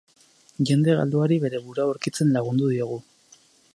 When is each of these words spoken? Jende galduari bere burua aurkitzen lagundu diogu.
Jende 0.69 0.95
galduari 0.99 1.37
bere 1.45 1.61
burua 1.67 1.85
aurkitzen 1.91 2.33
lagundu 2.39 2.71
diogu. 2.75 2.99